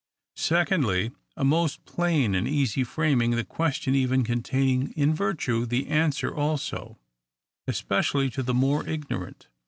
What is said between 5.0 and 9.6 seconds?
virtue the answer also, especially to the more ignorant.